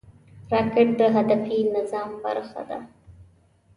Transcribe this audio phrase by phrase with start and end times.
[0.51, 2.79] راکټ د هدفي نظام برخه ده